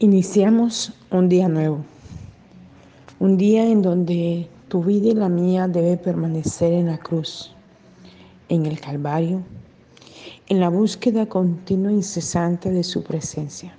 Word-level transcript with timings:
Iniciamos 0.00 0.92
un 1.12 1.28
día 1.28 1.48
nuevo, 1.48 1.84
un 3.20 3.36
día 3.36 3.64
en 3.64 3.80
donde 3.80 4.50
tu 4.66 4.82
vida 4.82 5.06
y 5.10 5.14
la 5.14 5.28
mía 5.28 5.68
debe 5.68 5.96
permanecer 5.96 6.72
en 6.72 6.86
la 6.86 6.98
cruz, 6.98 7.54
en 8.48 8.66
el 8.66 8.80
Calvario, 8.80 9.44
en 10.48 10.58
la 10.58 10.68
búsqueda 10.68 11.26
continua 11.26 11.92
e 11.92 11.94
incesante 11.94 12.72
de 12.72 12.82
su 12.82 13.04
presencia. 13.04 13.78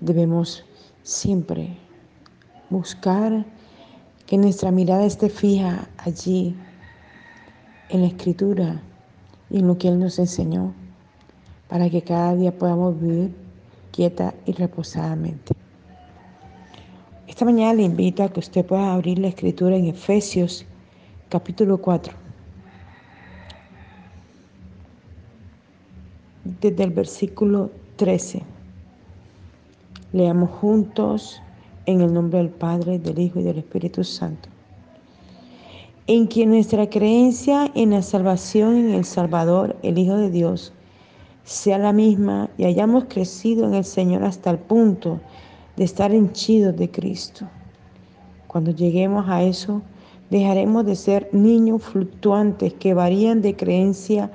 Debemos 0.00 0.64
siempre 1.02 1.76
buscar 2.70 3.44
que 4.24 4.38
nuestra 4.38 4.70
mirada 4.70 5.04
esté 5.04 5.28
fija 5.28 5.86
allí, 5.98 6.56
en 7.90 8.00
la 8.00 8.06
escritura 8.06 8.80
y 9.50 9.58
en 9.58 9.66
lo 9.66 9.76
que 9.76 9.88
Él 9.88 9.98
nos 9.98 10.18
enseñó, 10.18 10.72
para 11.68 11.90
que 11.90 12.00
cada 12.00 12.34
día 12.34 12.56
podamos 12.56 12.98
vivir 12.98 13.43
quieta 13.94 14.34
y 14.44 14.52
reposadamente. 14.52 15.54
Esta 17.28 17.44
mañana 17.44 17.74
le 17.74 17.84
invito 17.84 18.24
a 18.24 18.28
que 18.28 18.40
usted 18.40 18.66
pueda 18.66 18.92
abrir 18.92 19.20
la 19.20 19.28
escritura 19.28 19.76
en 19.76 19.86
Efesios 19.86 20.66
capítulo 21.28 21.78
4. 21.78 22.12
Desde 26.60 26.82
el 26.82 26.90
versículo 26.90 27.70
13. 27.96 28.42
Leamos 30.12 30.50
juntos 30.50 31.40
en 31.86 32.00
el 32.00 32.12
nombre 32.12 32.38
del 32.38 32.50
Padre, 32.50 32.98
del 32.98 33.18
Hijo 33.20 33.38
y 33.38 33.44
del 33.44 33.58
Espíritu 33.58 34.02
Santo. 34.02 34.48
En 36.08 36.26
quien 36.26 36.50
nuestra 36.50 36.90
creencia 36.90 37.70
en 37.74 37.90
la 37.90 38.02
salvación 38.02 38.76
en 38.76 38.90
el 38.90 39.04
Salvador, 39.04 39.76
el 39.82 39.98
Hijo 39.98 40.16
de 40.16 40.30
Dios, 40.30 40.72
sea 41.44 41.78
la 41.78 41.92
misma 41.92 42.48
y 42.56 42.64
hayamos 42.64 43.04
crecido 43.04 43.66
en 43.66 43.74
el 43.74 43.84
Señor 43.84 44.24
hasta 44.24 44.50
el 44.50 44.58
punto 44.58 45.20
de 45.76 45.84
estar 45.84 46.12
henchidos 46.12 46.76
de 46.76 46.90
Cristo. 46.90 47.46
Cuando 48.46 48.70
lleguemos 48.70 49.28
a 49.28 49.42
eso, 49.42 49.82
dejaremos 50.30 50.86
de 50.86 50.96
ser 50.96 51.28
niños 51.32 51.82
fluctuantes 51.82 52.72
que 52.74 52.94
varían 52.94 53.42
de 53.42 53.56
creencia 53.56 54.30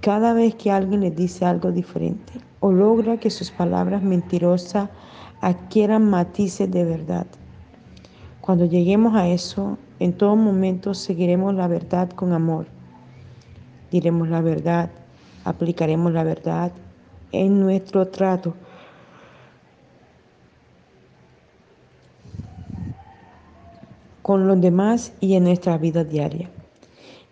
cada 0.00 0.32
vez 0.32 0.54
que 0.54 0.70
alguien 0.70 1.00
les 1.00 1.14
dice 1.14 1.44
algo 1.44 1.72
diferente 1.72 2.32
o 2.60 2.72
logra 2.72 3.18
que 3.18 3.30
sus 3.30 3.50
palabras 3.50 4.02
mentirosas 4.02 4.88
adquieran 5.40 6.08
matices 6.08 6.70
de 6.70 6.84
verdad. 6.84 7.26
Cuando 8.40 8.64
lleguemos 8.64 9.14
a 9.14 9.28
eso, 9.28 9.76
en 9.98 10.12
todo 10.12 10.36
momento 10.36 10.94
seguiremos 10.94 11.54
la 11.54 11.68
verdad 11.68 12.08
con 12.10 12.32
amor. 12.32 12.66
Diremos 13.90 14.28
la 14.28 14.40
verdad 14.40 14.90
aplicaremos 15.46 16.12
la 16.12 16.24
verdad 16.24 16.72
en 17.32 17.60
nuestro 17.60 18.08
trato. 18.08 18.54
con 24.22 24.48
los 24.48 24.60
demás 24.60 25.12
y 25.20 25.34
en 25.34 25.44
nuestra 25.44 25.78
vida 25.78 26.02
diaria. 26.02 26.50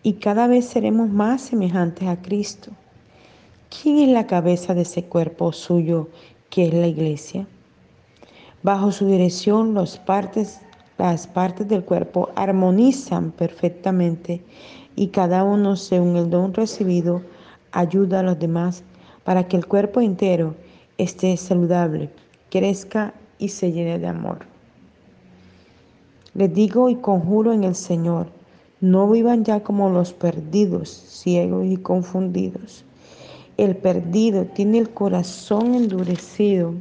Y 0.04 0.12
cada 0.12 0.46
vez 0.46 0.66
seremos 0.66 1.10
más 1.10 1.42
semejantes 1.42 2.06
a 2.06 2.22
Cristo. 2.22 2.70
¿Quién 3.68 3.98
es 3.98 4.10
la 4.10 4.28
cabeza 4.28 4.74
de 4.74 4.82
ese 4.82 5.02
cuerpo 5.02 5.50
suyo 5.52 6.08
que 6.50 6.68
es 6.68 6.72
la 6.72 6.86
iglesia? 6.86 7.48
Bajo 8.62 8.92
su 8.92 9.08
dirección 9.08 9.74
las 9.74 9.98
partes, 9.98 10.60
del 10.96 11.84
cuerpo 11.84 12.30
armonizan 12.36 13.32
perfectamente 13.32 14.44
y 14.94 15.08
cada 15.08 15.42
uno 15.42 15.74
según 15.74 16.16
el 16.16 16.30
don 16.30 16.54
recibido 16.54 17.22
ayuda 17.74 18.20
a 18.20 18.22
los 18.22 18.38
demás 18.38 18.82
para 19.24 19.46
que 19.46 19.56
el 19.56 19.66
cuerpo 19.66 20.00
entero 20.00 20.54
esté 20.96 21.36
saludable, 21.36 22.08
crezca 22.50 23.12
y 23.38 23.48
se 23.48 23.72
llene 23.72 23.98
de 23.98 24.06
amor. 24.06 24.38
Les 26.34 26.52
digo 26.52 26.88
y 26.88 26.96
conjuro 26.96 27.52
en 27.52 27.64
el 27.64 27.74
Señor, 27.74 28.28
no 28.80 29.10
vivan 29.10 29.44
ya 29.44 29.62
como 29.62 29.90
los 29.90 30.12
perdidos, 30.12 30.88
ciegos 30.88 31.66
y 31.66 31.76
confundidos. 31.76 32.84
El 33.56 33.76
perdido 33.76 34.44
tiene 34.46 34.78
el 34.78 34.90
corazón 34.90 35.74
endurecido 35.74 36.74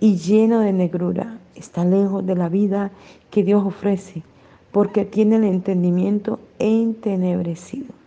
y 0.00 0.16
lleno 0.16 0.60
de 0.60 0.72
negrura. 0.72 1.38
Está 1.54 1.84
lejos 1.84 2.26
de 2.26 2.34
la 2.34 2.48
vida 2.48 2.90
que 3.30 3.44
Dios 3.44 3.64
ofrece 3.64 4.22
porque 4.72 5.04
tiene 5.04 5.36
el 5.36 5.44
entendimiento 5.44 6.40
entenebrecido. 6.58 8.01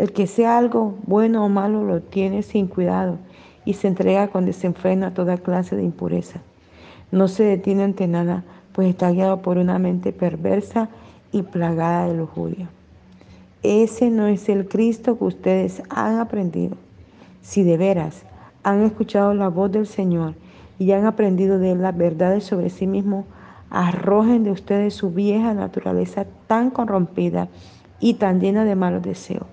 El 0.00 0.12
que 0.12 0.26
sea 0.26 0.56
algo 0.56 0.94
bueno 1.06 1.44
o 1.44 1.50
malo 1.50 1.84
lo 1.84 2.00
tiene 2.00 2.42
sin 2.42 2.68
cuidado 2.68 3.18
y 3.66 3.74
se 3.74 3.86
entrega 3.86 4.28
con 4.28 4.46
desenfreno 4.46 5.04
a 5.04 5.10
toda 5.10 5.36
clase 5.36 5.76
de 5.76 5.82
impureza. 5.82 6.40
No 7.12 7.28
se 7.28 7.42
detiene 7.42 7.82
ante 7.82 8.08
nada, 8.08 8.42
pues 8.72 8.88
está 8.88 9.10
guiado 9.10 9.42
por 9.42 9.58
una 9.58 9.78
mente 9.78 10.14
perversa 10.14 10.88
y 11.32 11.42
plagada 11.42 12.08
de 12.08 12.16
lujuria. 12.16 12.70
Ese 13.62 14.08
no 14.08 14.26
es 14.26 14.48
el 14.48 14.68
Cristo 14.68 15.18
que 15.18 15.24
ustedes 15.24 15.82
han 15.90 16.18
aprendido. 16.18 16.78
Si 17.42 17.62
de 17.62 17.76
veras 17.76 18.22
han 18.62 18.82
escuchado 18.84 19.34
la 19.34 19.48
voz 19.48 19.70
del 19.70 19.86
Señor 19.86 20.32
y 20.78 20.92
han 20.92 21.04
aprendido 21.04 21.58
de 21.58 21.72
él 21.72 21.82
las 21.82 21.94
verdades 21.94 22.44
sobre 22.44 22.70
sí 22.70 22.86
mismos, 22.86 23.26
arrojen 23.68 24.44
de 24.44 24.50
ustedes 24.50 24.94
su 24.94 25.10
vieja 25.10 25.52
naturaleza 25.52 26.24
tan 26.46 26.70
corrompida 26.70 27.48
y 28.00 28.14
tan 28.14 28.40
llena 28.40 28.64
de 28.64 28.76
malos 28.76 29.02
deseos 29.02 29.44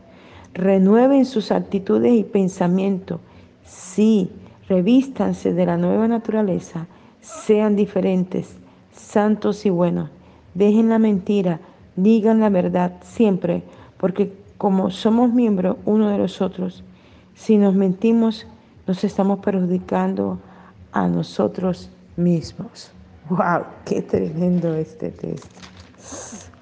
renueven 0.57 1.25
sus 1.25 1.51
actitudes 1.51 2.13
y 2.13 2.23
pensamientos. 2.23 3.19
Sí, 3.63 4.31
revístanse 4.67 5.53
de 5.53 5.65
la 5.67 5.77
nueva 5.77 6.07
naturaleza, 6.07 6.87
sean 7.21 7.75
diferentes, 7.75 8.57
santos 8.91 9.65
y 9.65 9.69
buenos. 9.69 10.09
Dejen 10.55 10.89
la 10.89 10.97
mentira, 10.97 11.59
digan 11.95 12.39
la 12.39 12.49
verdad 12.49 12.93
siempre, 13.03 13.61
porque 13.97 14.33
como 14.57 14.89
somos 14.89 15.31
miembros 15.31 15.77
uno 15.85 16.09
de 16.09 16.17
los 16.17 16.41
otros, 16.41 16.83
si 17.35 17.57
nos 17.57 17.75
mentimos, 17.75 18.47
nos 18.87 19.03
estamos 19.03 19.39
perjudicando 19.39 20.39
a 20.91 21.07
nosotros 21.07 21.91
mismos. 22.15 22.91
¡Wow! 23.29 23.63
¡Qué 23.85 24.01
tremendo 24.01 24.73
este 24.73 25.11
texto! 25.11 25.61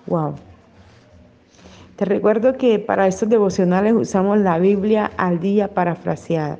¡Wow! 0.07 0.35
Te 1.95 2.03
recuerdo 2.03 2.57
que 2.57 2.77
para 2.79 3.07
estos 3.07 3.29
devocionales 3.29 3.93
usamos 3.93 4.37
la 4.39 4.59
Biblia 4.59 5.11
al 5.15 5.39
día 5.39 5.69
parafraseada. 5.73 6.59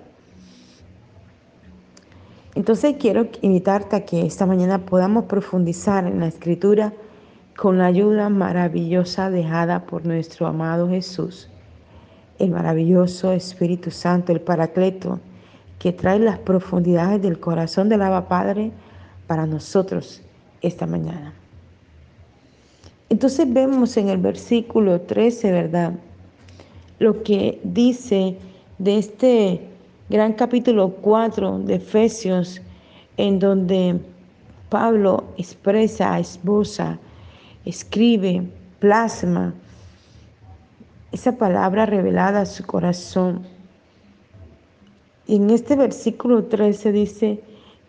Entonces 2.56 2.96
quiero 2.98 3.28
invitarte 3.42 3.98
a 3.98 4.06
que 4.06 4.26
esta 4.26 4.46
mañana 4.46 4.86
podamos 4.86 5.26
profundizar 5.26 6.08
en 6.08 6.22
la 6.22 6.28
escritura 6.28 6.94
con 7.58 7.78
la 7.78 7.88
ayuda 7.88 8.30
maravillosa 8.30 9.30
dejada 9.30 9.86
por 9.86 10.06
nuestro 10.06 10.48
amado 10.48 10.88
Jesús, 10.88 11.50
el 12.40 12.52
maravilloso 12.52 13.34
Espíritu 13.34 13.92
Santo, 13.92 14.32
el 14.32 14.40
Paracleto, 14.40 15.20
que 15.80 15.92
trae 15.92 16.20
las 16.20 16.40
profundidades 16.40 17.22
del 17.22 17.42
corazón 17.42 17.90
del 17.90 18.04
Abba 18.04 18.30
Padre 18.30 18.72
para 19.28 19.46
nosotros 19.46 20.22
esta 20.62 20.86
mañana. 20.86 21.34
Entonces 23.10 23.52
vemos 23.52 23.98
en 23.98 24.10
el 24.10 24.18
versículo 24.18 25.02
13, 25.02 25.52
¿verdad? 25.52 25.94
Lo 27.00 27.24
que 27.24 27.60
dice 27.64 28.38
de 28.78 28.98
este 28.98 29.62
gran 30.10 30.34
capítulo 30.34 30.90
4 31.02 31.60
de 31.60 31.76
Efesios, 31.76 32.62
en 33.18 33.40
donde 33.40 34.00
Pablo 34.70 35.24
expresa, 35.38 36.20
esboza, 36.20 36.98
escribe, 37.66 38.44
plasma 38.80 39.54
esa 41.12 41.38
palabra 41.38 41.86
revelada 41.86 42.42
a 42.42 42.46
su 42.46 42.66
corazón. 42.66 43.44
En 45.28 45.50
este 45.50 45.76
versículo 45.76 46.44
13 46.44 46.92
dice, 46.92 47.42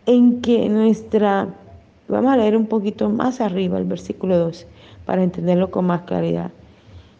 en 0.07 0.41
que 0.41 0.69
nuestra, 0.69 1.49
vamos 2.07 2.33
a 2.33 2.37
leer 2.37 2.57
un 2.57 2.67
poquito 2.67 3.11
más 3.11 3.41
arriba 3.41 3.79
el 3.79 3.85
versículo 3.85 4.39
2, 4.39 4.67
para 5.07 5.23
entenderlo 5.23 5.71
con 5.71 5.87
más 5.87 6.03
claridad. 6.03 6.51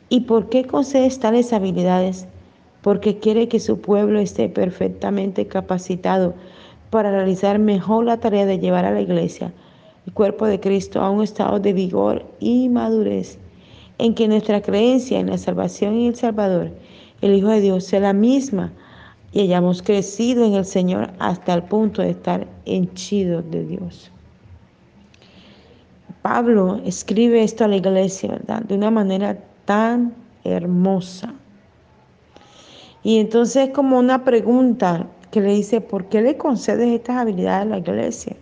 ¿Y 0.09 0.21
por 0.21 0.49
qué 0.49 0.65
concede 0.65 1.09
tales 1.19 1.53
habilidades? 1.53 2.27
Porque 2.83 3.19
quiere 3.19 3.49
que 3.49 3.59
su 3.59 3.81
pueblo 3.81 4.19
esté 4.19 4.49
perfectamente 4.49 5.47
capacitado 5.47 6.35
para 6.91 7.11
realizar 7.11 7.59
mejor 7.59 8.05
la 8.05 8.19
tarea 8.19 8.47
de 8.47 8.59
llevar 8.59 8.85
a 8.85 8.93
la 8.93 9.01
iglesia, 9.01 9.53
el 10.07 10.13
cuerpo 10.13 10.47
de 10.47 10.61
Cristo, 10.61 11.01
a 11.01 11.11
un 11.11 11.23
estado 11.23 11.59
de 11.59 11.73
vigor 11.73 12.25
y 12.39 12.69
madurez, 12.69 13.39
en 13.99 14.15
que 14.15 14.29
nuestra 14.29 14.61
creencia 14.61 15.19
en 15.19 15.31
la 15.31 15.39
salvación 15.39 15.97
y 15.97 16.07
el 16.07 16.15
Salvador, 16.15 16.71
el 17.23 17.35
Hijo 17.35 17.49
de 17.49 17.61
Dios, 17.61 17.85
sea 17.85 18.01
la 18.01 18.13
misma 18.13 18.73
y 19.33 19.41
hayamos 19.41 19.83
crecido 19.83 20.45
en 20.45 20.55
el 20.55 20.65
Señor 20.65 21.11
hasta 21.19 21.55
el 21.55 21.65
punto 21.65 22.03
de 22.03 22.11
estar 22.11 22.47
henchidos 22.65 23.51
de 23.51 23.65
Dios. 23.65 24.13
Pablo 26.27 26.81
escribe 26.85 27.45
esto 27.45 27.63
a 27.63 27.69
la 27.69 27.77
iglesia, 27.77 28.31
¿verdad? 28.31 28.63
De 28.63 28.75
una 28.75 28.91
manera 28.91 29.39
tan 29.65 30.13
hermosa. 30.43 31.33
Y 33.05 33.21
entonces 33.21 33.71
como 33.71 33.97
una 33.97 34.25
pregunta 34.25 35.07
que 35.31 35.41
le 35.41 35.55
dice, 35.55 35.81
¿por 35.81 36.07
qué 36.07 36.23
le 36.23 36.37
concedes 36.37 36.89
estas 36.89 37.19
habilidades 37.19 37.67
a 37.67 37.71
la 37.71 37.79
iglesia? 37.79 38.35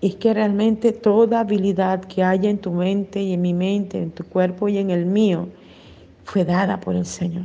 es 0.00 0.16
que 0.16 0.34
realmente 0.34 0.90
toda 0.90 1.38
habilidad 1.38 2.04
que 2.06 2.24
haya 2.24 2.50
en 2.50 2.58
tu 2.58 2.72
mente 2.72 3.22
y 3.22 3.34
en 3.34 3.42
mi 3.42 3.54
mente, 3.54 3.96
en 4.02 4.10
tu 4.10 4.24
cuerpo 4.24 4.68
y 4.68 4.78
en 4.78 4.90
el 4.90 5.06
mío, 5.06 5.46
fue 6.24 6.44
dada 6.44 6.80
por 6.80 6.96
el 6.96 7.06
Señor. 7.06 7.44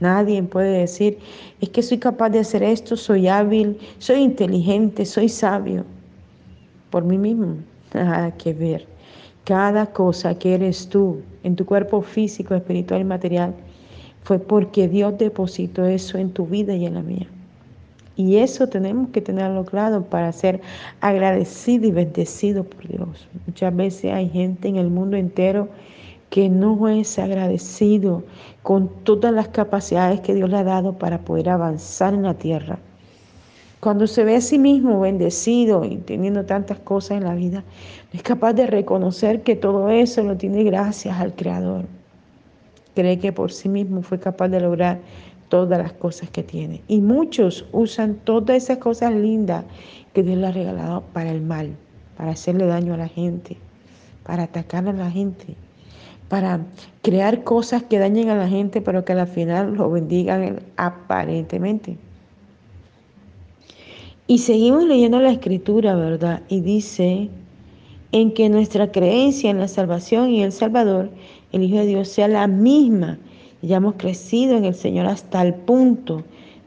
Nadie 0.00 0.42
puede 0.42 0.78
decir, 0.78 1.18
es 1.60 1.68
que 1.68 1.82
soy 1.82 1.98
capaz 1.98 2.30
de 2.30 2.38
hacer 2.38 2.62
esto, 2.62 2.96
soy 2.96 3.28
hábil, 3.28 3.78
soy 3.98 4.22
inteligente, 4.22 5.04
soy 5.04 5.28
sabio. 5.28 5.84
Por 6.90 7.04
mí 7.04 7.18
mismo, 7.18 7.56
nada 7.94 8.30
que 8.32 8.52
ver. 8.52 8.86
Cada 9.44 9.86
cosa 9.86 10.38
que 10.38 10.54
eres 10.54 10.88
tú 10.88 11.22
en 11.42 11.56
tu 11.56 11.64
cuerpo 11.64 12.02
físico, 12.02 12.54
espiritual 12.54 13.00
y 13.00 13.04
material, 13.04 13.54
fue 14.24 14.38
porque 14.38 14.88
Dios 14.88 15.16
depositó 15.16 15.86
eso 15.86 16.18
en 16.18 16.30
tu 16.30 16.46
vida 16.46 16.74
y 16.74 16.86
en 16.86 16.94
la 16.94 17.02
mía. 17.02 17.26
Y 18.16 18.36
eso 18.36 18.68
tenemos 18.68 19.10
que 19.10 19.20
tenerlo 19.20 19.64
claro 19.64 20.02
para 20.02 20.32
ser 20.32 20.60
agradecido 21.00 21.86
y 21.86 21.92
bendecido 21.92 22.64
por 22.64 22.88
Dios. 22.88 23.28
Muchas 23.46 23.74
veces 23.74 24.12
hay 24.12 24.28
gente 24.28 24.68
en 24.68 24.76
el 24.76 24.90
mundo 24.90 25.16
entero 25.16 25.68
que 26.28 26.48
no 26.48 26.88
es 26.88 27.18
agradecido 27.18 28.24
con 28.62 28.88
todas 29.04 29.32
las 29.32 29.48
capacidades 29.48 30.20
que 30.20 30.34
Dios 30.34 30.50
le 30.50 30.58
ha 30.58 30.64
dado 30.64 30.98
para 30.98 31.20
poder 31.20 31.48
avanzar 31.48 32.12
en 32.12 32.24
la 32.24 32.34
tierra. 32.34 32.78
Cuando 33.80 34.08
se 34.08 34.24
ve 34.24 34.34
a 34.34 34.40
sí 34.40 34.58
mismo 34.58 34.98
bendecido 35.00 35.84
y 35.84 35.98
teniendo 35.98 36.44
tantas 36.44 36.80
cosas 36.80 37.18
en 37.18 37.24
la 37.24 37.34
vida, 37.34 37.62
es 38.12 38.22
capaz 38.22 38.52
de 38.54 38.66
reconocer 38.66 39.42
que 39.42 39.54
todo 39.54 39.88
eso 39.90 40.24
lo 40.24 40.36
tiene 40.36 40.64
gracias 40.64 41.18
al 41.20 41.34
Creador. 41.34 41.84
Cree 42.96 43.20
que 43.20 43.32
por 43.32 43.52
sí 43.52 43.68
mismo 43.68 44.02
fue 44.02 44.18
capaz 44.18 44.48
de 44.48 44.60
lograr 44.60 44.98
todas 45.48 45.78
las 45.78 45.92
cosas 45.92 46.28
que 46.30 46.42
tiene. 46.42 46.82
Y 46.88 47.00
muchos 47.00 47.66
usan 47.70 48.16
todas 48.24 48.56
esas 48.56 48.78
cosas 48.78 49.14
lindas 49.14 49.64
que 50.12 50.24
Dios 50.24 50.38
le 50.38 50.48
ha 50.48 50.52
regalado 50.52 51.04
para 51.12 51.30
el 51.30 51.40
mal, 51.40 51.76
para 52.16 52.32
hacerle 52.32 52.66
daño 52.66 52.94
a 52.94 52.96
la 52.96 53.08
gente, 53.08 53.56
para 54.24 54.42
atacar 54.42 54.88
a 54.88 54.92
la 54.92 55.10
gente, 55.10 55.54
para 56.28 56.60
crear 57.02 57.44
cosas 57.44 57.84
que 57.84 58.00
dañen 58.00 58.28
a 58.30 58.34
la 58.34 58.48
gente, 58.48 58.80
pero 58.80 59.04
que 59.04 59.12
al 59.12 59.26
final 59.28 59.74
lo 59.74 59.88
bendigan 59.88 60.60
aparentemente. 60.76 61.96
Y 64.28 64.38
seguimos 64.38 64.84
leyendo 64.84 65.18
la 65.18 65.32
escritura, 65.32 65.96
¿verdad? 65.96 66.42
Y 66.48 66.60
dice 66.60 67.28
en 68.12 68.32
que 68.32 68.48
nuestra 68.48 68.92
creencia 68.92 69.50
en 69.50 69.58
la 69.58 69.66
salvación 69.66 70.30
y 70.30 70.44
el 70.44 70.52
Salvador, 70.52 71.10
el 71.50 71.64
Hijo 71.64 71.78
de 71.78 71.86
Dios, 71.86 72.08
sea 72.08 72.28
la 72.28 72.46
misma 72.46 73.18
ya 73.62 73.78
hemos 73.78 73.94
crecido 73.94 74.56
en 74.56 74.64
el 74.64 74.74
Señor 74.74 75.06
hasta 75.06 75.42
el 75.42 75.54
punto 75.54 76.22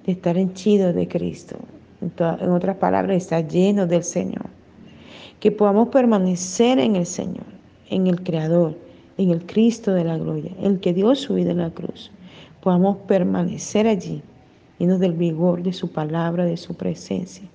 de 0.05 0.11
estar 0.11 0.37
henchidos 0.37 0.93
de 0.93 1.07
Cristo. 1.07 1.57
En, 2.01 2.49
otras 2.49 2.77
palabras, 2.77 3.15
estar 3.15 3.47
llenos 3.47 3.87
del 3.87 4.03
Señor. 4.03 4.45
Que 5.39 5.51
podamos 5.51 5.89
permanecer 5.89 6.79
en 6.79 6.95
el 6.95 7.05
Señor, 7.05 7.45
en 7.89 8.07
el 8.07 8.21
Creador, 8.23 8.75
en 9.17 9.29
el 9.29 9.45
Cristo 9.45 9.93
de 9.93 10.03
la 10.03 10.17
gloria, 10.17 10.51
el 10.61 10.79
que 10.79 10.93
dio 10.93 11.15
su 11.15 11.35
vida 11.35 11.51
en 11.51 11.59
la 11.59 11.69
cruz. 11.69 12.11
Podamos 12.61 12.97
permanecer 13.07 13.87
allí, 13.87 14.21
llenos 14.81 14.99
del 14.99 15.13
vigor 15.13 15.61
de 15.61 15.73
su 15.73 15.91
palabra, 15.91 16.43
de 16.43 16.57
su 16.57 16.73
presencia, 16.73 17.47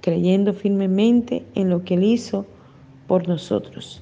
creyendo 0.00 0.54
firmemente 0.54 1.44
en 1.56 1.68
lo 1.68 1.82
que 1.82 1.94
Él 1.94 2.04
hizo 2.04 2.46
por 3.08 3.26
nosotros. 3.26 4.00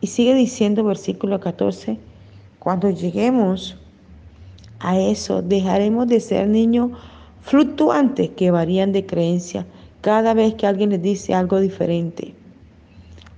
Y 0.00 0.06
sigue 0.06 0.34
diciendo 0.34 0.82
versículo 0.82 1.38
14, 1.40 1.98
cuando 2.58 2.88
lleguemos 2.88 3.76
a 4.78 4.98
eso 4.98 5.42
dejaremos 5.42 6.08
de 6.08 6.20
ser 6.20 6.48
niños 6.48 6.92
fluctuantes 7.42 8.30
que 8.30 8.50
varían 8.50 8.92
de 8.92 9.04
creencia 9.04 9.66
cada 10.00 10.32
vez 10.32 10.54
que 10.54 10.66
alguien 10.66 10.88
les 10.88 11.02
dice 11.02 11.34
algo 11.34 11.60
diferente 11.60 12.34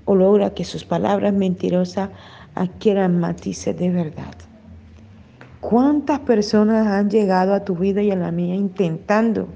o 0.05 0.15
logra 0.15 0.55
que 0.55 0.65
sus 0.65 0.85
palabras 0.85 1.33
mentirosas 1.33 2.11
adquieran 2.55 3.19
matices 3.19 3.77
de 3.77 3.91
verdad. 3.91 4.52
¿Cuántas 5.63 6.19
personas 6.19 6.89
han 6.89 7.09
llegado 7.09 7.55
a 7.55 7.65
tu 7.65 7.77
vida 7.77 8.03
y 8.03 8.11
a 8.11 8.17
la 8.17 8.33
mía 8.33 8.57
intentando 8.57 9.47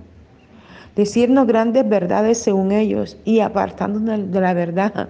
decirnos 0.94 1.48
grandes 1.48 1.86
verdades 1.86 2.38
según 2.38 2.70
ellos 2.70 3.18
y 3.24 3.40
apartándonos 3.40 4.30
de 4.30 4.40
la 4.40 4.54
verdad? 4.54 5.08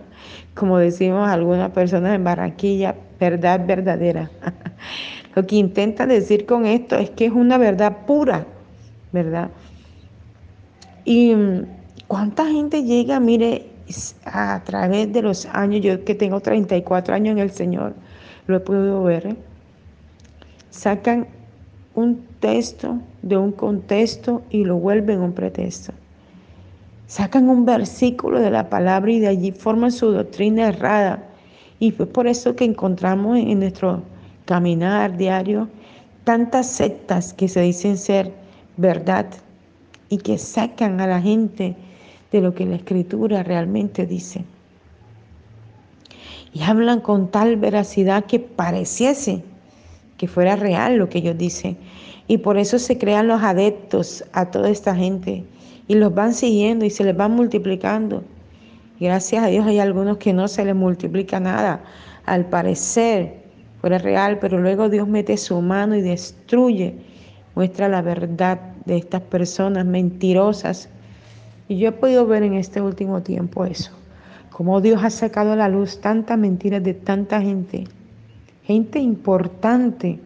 Como 0.55 0.79
decimos 0.79 1.29
algunas 1.29 1.71
personas 1.73 2.15
en 2.15 2.25
Barranquilla, 2.25 2.95
verdad 3.21 3.61
verdadera. 3.67 4.31
Lo 5.35 5.47
que 5.47 5.57
intenta 5.57 6.07
decir 6.07 6.47
con 6.47 6.65
esto 6.65 6.97
es 6.97 7.11
que 7.11 7.27
es 7.27 7.33
una 7.33 7.59
verdad 7.59 8.07
pura, 8.07 8.47
¿verdad? 9.13 9.51
Y 11.05 11.35
mm, 11.35 11.67
cuánta 12.09 12.47
gente 12.47 12.85
llega, 12.85 13.21
mire, 13.21 13.67
a 14.25 14.63
través 14.65 15.13
de 15.13 15.21
los 15.21 15.45
años, 15.53 15.83
yo 15.83 16.05
que 16.07 16.15
tengo 16.15 16.41
34 16.41 17.15
años 17.15 17.33
en 17.33 17.39
el 17.39 17.51
Señor, 17.51 17.93
lo 18.47 18.57
he 18.57 18.61
podido 18.61 19.03
ver, 19.03 19.27
¿eh? 19.27 19.37
Sacan 20.77 21.27
un 21.95 22.27
texto 22.41 22.99
de 23.23 23.39
un 23.39 23.51
contexto 23.51 24.43
y 24.51 24.65
lo 24.65 24.77
vuelven 24.77 25.21
un 25.21 25.33
pretexto. 25.33 25.93
Sacan 27.07 27.49
un 27.49 27.65
versículo 27.65 28.41
de 28.41 28.51
la 28.51 28.69
palabra 28.69 29.11
y 29.11 29.19
de 29.19 29.29
allí 29.29 29.53
forman 29.53 29.91
su 29.91 30.13
doctrina 30.13 30.69
errada. 30.69 31.25
Y 31.79 31.93
fue 31.93 32.07
por 32.07 32.27
eso 32.27 32.55
que 32.55 32.65
encontramos 32.65 33.39
en 33.39 33.61
nuestro 33.61 34.03
caminar 34.45 35.17
diario, 35.17 35.69
tantas 36.25 36.67
sectas 36.67 37.33
que 37.33 37.49
se 37.49 37.63
dicen 37.63 37.97
ser 37.97 38.33
verdad 38.77 39.27
y 40.11 40.19
que 40.19 40.37
sacan 40.37 41.01
a 41.01 41.07
la 41.07 41.23
gente 41.23 41.75
de 42.33 42.41
lo 42.43 42.55
que 42.55 42.67
la 42.67 42.77
escritura 42.77 43.43
realmente 43.43 44.05
dice. 44.05 44.45
Y 46.53 46.63
hablan 46.63 47.01
con 47.01 47.31
tal 47.31 47.57
veracidad 47.57 48.25
que 48.25 48.41
pareciese 48.41 49.43
que 50.17 50.29
fuera 50.29 50.57
real 50.57 50.97
lo 50.97 51.09
que 51.09 51.19
ellos 51.19 51.37
dicen. 51.39 51.77
Y 52.29 52.39
por 52.39 52.59
eso 52.59 52.79
se 52.79 52.99
crean 52.99 53.29
los 53.29 53.43
adeptos 53.43 54.25
a 54.33 54.51
toda 54.51 54.71
esta 54.71 54.95
gente 54.95 55.45
y 55.89 55.95
los 55.95 56.15
van 56.15 56.35
siguiendo 56.35 56.85
y 56.85 56.91
se 56.91 57.05
les 57.05 57.17
van 57.17 57.33
multiplicando. 57.33 58.25
gracias 58.99 59.45
a 59.45 59.49
Dios 59.49 59.67
hay 59.67 59.79
algunos 59.79 60.17
que 60.19 60.33
no 60.33 60.49
se 60.49 60.65
les 60.65 60.75
multiplica 60.75 61.39
nada. 61.39 61.85
Al 62.25 62.47
parecer, 62.47 63.35
fuera 63.81 63.99
real, 63.99 64.39
pero 64.41 64.59
luego 64.59 64.89
Dios 64.89 65.07
mete 65.07 65.37
su 65.37 65.61
mano 65.61 65.95
y 65.95 66.01
destruye, 66.01 66.95
muestra 67.55 67.89
la 67.89 68.03
verdad 68.03 68.59
de 68.85 68.97
estas 68.97 69.23
personas 69.23 69.87
mentirosas. 69.87 70.89
Y 71.69 71.79
yo 71.79 71.89
he 71.89 71.93
podido 71.93 72.27
ver 72.27 72.43
en 72.43 72.55
este 72.55 72.81
último 72.81 73.23
tiempo 73.23 73.65
eso, 73.65 73.93
cómo 74.51 74.81
Dios 74.81 75.05
ha 75.05 75.11
sacado 75.11 75.53
a 75.53 75.57
la 75.57 75.69
luz 75.69 76.01
tantas 76.01 76.39
mentiras 76.39 76.83
de 76.83 76.95
tanta 76.95 77.41
gente, 77.41 77.85
gente 78.67 78.99
importante, 78.99 80.19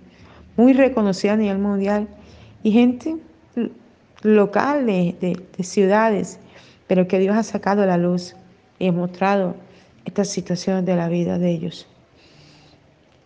muy 0.56 0.72
reconocida 0.72 1.34
a 1.34 1.36
nivel 1.36 1.58
mundial, 1.58 2.08
y 2.62 2.72
gente 2.72 3.16
local 4.22 4.86
de, 4.86 5.14
de 5.56 5.64
ciudades, 5.64 6.38
pero 6.86 7.08
que 7.08 7.18
Dios 7.18 7.36
ha 7.36 7.42
sacado 7.42 7.82
a 7.82 7.86
la 7.86 7.96
luz 7.96 8.34
y 8.78 8.88
ha 8.88 8.92
mostrado 8.92 9.54
estas 10.04 10.28
situaciones 10.28 10.84
de 10.84 10.96
la 10.96 11.08
vida 11.08 11.38
de 11.38 11.50
ellos. 11.50 11.86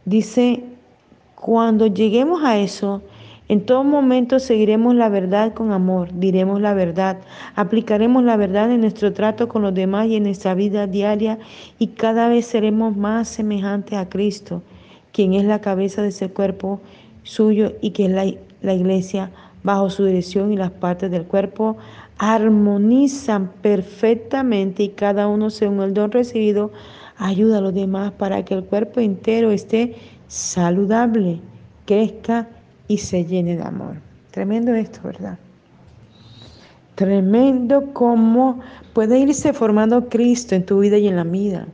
Dice, 0.04 0.62
cuando 1.34 1.86
lleguemos 1.86 2.44
a 2.44 2.58
eso, 2.58 3.02
en 3.48 3.66
todo 3.66 3.84
momento 3.84 4.38
seguiremos 4.38 4.94
la 4.94 5.10
verdad 5.10 5.52
con 5.52 5.70
amor, 5.70 6.08
diremos 6.14 6.60
la 6.60 6.72
verdad, 6.72 7.18
aplicaremos 7.56 8.24
la 8.24 8.38
verdad 8.38 8.70
en 8.70 8.80
nuestro 8.80 9.12
trato 9.12 9.48
con 9.48 9.62
los 9.62 9.74
demás 9.74 10.06
y 10.06 10.16
en 10.16 10.22
nuestra 10.22 10.54
vida 10.54 10.86
diaria 10.86 11.38
y 11.78 11.88
cada 11.88 12.28
vez 12.28 12.46
seremos 12.46 12.96
más 12.96 13.28
semejantes 13.28 13.98
a 13.98 14.08
Cristo, 14.08 14.62
quien 15.14 15.32
es 15.32 15.44
la 15.44 15.60
cabeza 15.60 16.02
de 16.02 16.08
ese 16.08 16.28
cuerpo 16.28 16.80
suyo 17.22 17.72
y 17.80 17.92
que 17.92 18.06
es 18.06 18.10
la, 18.10 18.26
la 18.60 18.74
iglesia 18.74 19.30
bajo 19.62 19.88
su 19.88 20.04
dirección 20.04 20.52
y 20.52 20.56
las 20.56 20.72
partes 20.72 21.10
del 21.10 21.24
cuerpo 21.24 21.76
armonizan 22.18 23.50
perfectamente 23.62 24.82
y 24.82 24.88
cada 24.90 25.28
uno 25.28 25.50
según 25.50 25.82
el 25.82 25.94
don 25.94 26.10
recibido 26.10 26.72
ayuda 27.16 27.58
a 27.58 27.60
los 27.60 27.72
demás 27.72 28.12
para 28.12 28.44
que 28.44 28.54
el 28.54 28.64
cuerpo 28.64 29.00
entero 29.00 29.52
esté 29.52 29.94
saludable, 30.26 31.40
crezca 31.86 32.48
y 32.88 32.98
se 32.98 33.24
llene 33.24 33.56
de 33.56 33.62
amor. 33.62 33.96
Tremendo 34.32 34.74
esto, 34.74 35.00
¿verdad? 35.04 35.38
Tremendo 36.96 37.92
cómo 37.92 38.60
puede 38.92 39.18
irse 39.20 39.52
formando 39.52 40.08
Cristo 40.08 40.56
en 40.56 40.66
tu 40.66 40.80
vida 40.80 40.98
y 40.98 41.06
en 41.06 41.16
la 41.16 41.24
vida. 41.24 41.66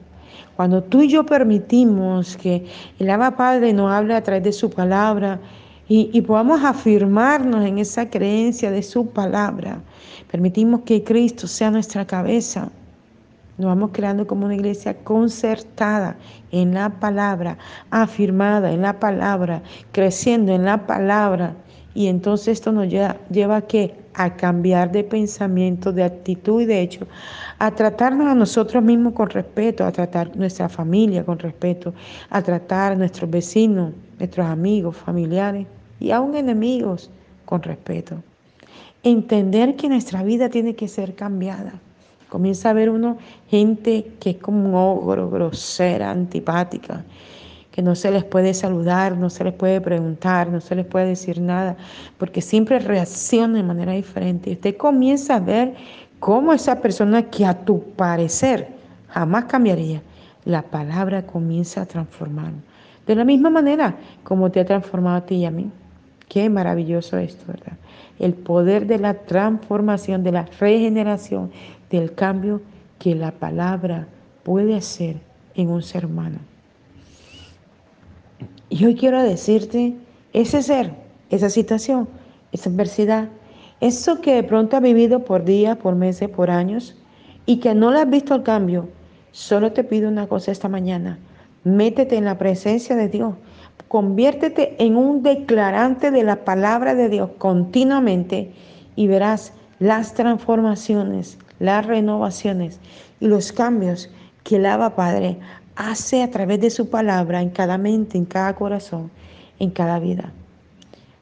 Cuando 0.61 0.83
tú 0.83 1.01
y 1.01 1.09
yo 1.09 1.25
permitimos 1.25 2.37
que 2.37 2.67
el 2.99 3.09
Abba 3.09 3.35
Padre 3.35 3.73
nos 3.73 3.91
hable 3.91 4.15
a 4.15 4.23
través 4.23 4.45
de 4.45 4.53
su 4.53 4.69
palabra 4.69 5.41
y, 5.89 6.11
y 6.13 6.21
podamos 6.21 6.63
afirmarnos 6.63 7.65
en 7.65 7.79
esa 7.79 8.11
creencia 8.11 8.71
de 8.71 8.83
su 8.83 9.07
palabra, 9.07 9.81
permitimos 10.31 10.83
que 10.83 11.03
Cristo 11.03 11.47
sea 11.47 11.71
nuestra 11.71 12.07
cabeza, 12.07 12.71
nos 13.57 13.69
vamos 13.69 13.89
creando 13.95 14.27
como 14.27 14.45
una 14.45 14.55
iglesia 14.55 14.93
concertada 15.03 16.19
en 16.53 16.75
la 16.75 16.91
palabra, 16.91 17.57
afirmada 17.91 18.71
en 18.71 18.83
la 18.83 19.01
palabra, 19.01 19.63
creciendo 19.93 20.53
en 20.53 20.67
la 20.67 20.87
palabra 20.87 21.55
Y 21.95 22.07
entonces 22.07 22.49
esto 22.49 22.73
nos 22.73 22.89
lleva, 22.89 23.17
lleva 23.31 23.57
a, 23.57 23.63
¿qué? 23.63 23.95
a 24.15 24.37
cambiar 24.37 24.93
de 24.93 25.05
pensamiento, 25.05 25.93
de 25.93 26.05
actitud 26.05 26.61
y 26.61 26.67
de 26.67 26.81
hecho, 26.81 27.07
a 27.59 27.71
tratarnos 27.71 28.27
a 28.27 28.35
nosotros 28.35 28.83
mismos 28.83 29.15
con 29.15 29.31
respeto, 29.31 29.85
a 29.85 29.93
tratar 29.93 30.37
nuestra 30.37 30.69
familia 30.69 31.25
con 31.25 31.39
respeto, 31.39 31.95
a 32.29 32.43
tratar 32.43 32.93
a 32.93 32.97
nuestros 32.97 33.31
vecinos, 33.31 33.93
nuestros 34.19 34.47
amigos, 34.47 34.97
familiares 34.97 35.67
y 35.99 36.11
aún 36.11 36.37
enemigos 36.37 37.11
con 37.45 37.63
respeto. 37.63 38.23
Entender 39.03 39.77
que 39.77 39.89
nuestra 39.89 40.23
vida 40.23 40.49
tiene 40.49 40.75
que 40.75 40.89
ser 40.89 41.15
cambiada. 41.15 41.73
Comienza 42.29 42.71
a 42.71 42.75
ver 42.75 42.91
uno 42.91 43.19
gente 43.49 44.13
que 44.21 44.31
es 44.31 44.37
como 44.37 44.69
un 44.69 44.75
ogro, 44.75 45.31
grosera, 45.31 46.11
antipática, 46.11 47.05
que 47.71 47.83
no 47.83 47.95
se 47.95 48.11
les 48.11 48.25
puede 48.25 48.53
saludar, 48.55 49.17
no 49.17 49.31
se 49.31 49.45
les 49.45 49.55
puede 49.55 49.81
preguntar, 49.81 50.49
no 50.49 50.61
se 50.61 50.75
les 50.75 50.87
puede 50.87 51.07
decir 51.07 51.41
nada, 51.41 51.77
porque 52.19 52.41
siempre 52.41 52.79
reacciona 52.79 53.59
de 53.59 53.63
manera 53.63 53.93
diferente. 53.93 54.51
Y 54.51 54.55
usted 54.55 54.77
comienza 54.77 55.37
a 55.37 55.41
ver 55.41 55.75
cómo 56.19 56.53
esa 56.53 56.81
persona 56.81 57.31
que 57.31 57.47
a 57.47 57.55
tu 57.65 57.83
parecer 57.95 58.69
jamás 59.09 59.45
cambiaría, 59.45 60.03
la 60.45 60.63
palabra 60.63 61.27
comienza 61.27 61.83
a 61.83 61.87
transformar. 61.87 62.53
De 63.07 63.15
la 63.15 63.25
misma 63.25 63.51
manera 63.51 63.97
como 64.23 64.51
te 64.51 64.61
ha 64.61 64.65
transformado 64.65 65.17
a 65.17 65.27
ti 65.27 65.37
y 65.37 65.45
a 65.45 65.51
mí. 65.51 65.71
Qué 66.29 66.49
maravilloso 66.49 67.19
esto, 67.19 67.45
¿verdad? 67.49 67.73
El 68.19 68.35
poder 68.35 68.87
de 68.87 68.99
la 68.99 69.15
transformación, 69.15 70.23
de 70.23 70.33
la 70.33 70.47
regeneración, 70.61 71.51
del 71.91 72.15
cambio 72.15 72.61
que 72.99 73.15
la 73.15 73.33
palabra 73.33 74.07
puede 74.45 74.77
hacer 74.77 75.17
en 75.57 75.71
un 75.71 75.83
ser 75.83 76.07
humano. 76.07 76.39
Y 78.71 78.85
hoy 78.85 78.95
quiero 78.95 79.21
decirte, 79.21 79.97
ese 80.33 80.63
ser, 80.63 80.93
esa 81.29 81.51
situación, 81.51 82.09
esa 82.53 82.71
adversidad, 82.71 83.29
eso 83.81 84.21
que 84.21 84.35
de 84.35 84.45
pronto 84.45 84.77
has 84.77 84.83
vivido 84.83 85.25
por 85.25 85.45
días, 85.45 85.77
por 85.77 85.97
meses, 85.97 86.29
por 86.29 86.51
años 86.51 86.95
y 87.47 87.57
que 87.57 87.75
no 87.75 87.91
le 87.91 87.99
has 87.99 88.09
visto 88.09 88.33
el 88.35 88.45
cambio, 88.45 88.89
solo 89.33 89.73
te 89.73 89.83
pido 89.83 90.09
una 90.09 90.29
cosa 90.29 90.53
esta 90.53 90.69
mañana. 90.69 91.19
Métete 91.65 92.17
en 92.17 92.25
la 92.25 92.39
presencia 92.39 92.95
de 92.95 93.09
Dios. 93.09 93.35
Conviértete 93.89 94.77
en 94.79 94.97
un 94.97 95.25
declarante 95.25 96.13
de 96.13 96.23
la 96.23 96.45
palabra 96.45 96.95
de 96.95 97.09
Dios 97.09 97.31
continuamente 97.39 98.53
y 98.95 99.09
verás 99.09 99.53
las 99.81 100.15
transformaciones, 100.15 101.39
las 101.59 101.87
renovaciones 101.87 102.79
y 103.19 103.27
los 103.27 103.51
cambios 103.51 104.11
que 104.45 104.57
el 104.57 104.67
Abba 104.67 104.95
Padre 104.95 105.39
hace 105.81 106.23
a 106.23 106.31
través 106.31 106.61
de 106.61 106.69
su 106.71 106.91
palabra 106.91 107.41
en 107.41 107.51
cada 107.51 107.79
mente, 107.79 108.19
en 108.19 108.27
cada 108.27 108.55
corazón, 108.55 109.11
en 109.59 109.71
cada 109.71 109.99
vida. 109.99 110.31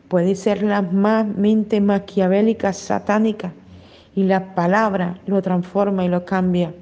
Puede 0.08 0.34
ser 0.34 0.62
la 0.62 0.82
más 0.82 1.26
mente 1.26 1.80
maquiavélica, 1.80 2.72
satánica, 2.72 3.52
y 4.16 4.24
la 4.24 4.54
palabra 4.56 5.18
lo 5.26 5.40
transforma 5.42 6.04
y 6.04 6.08
lo 6.08 6.24
cambia. 6.24 6.72